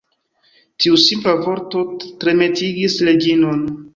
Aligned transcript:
Tiu 0.85 0.95
simpla 1.01 1.35
vorto 1.43 1.83
tremetigis 2.25 2.99
Reĝinon. 3.11 3.63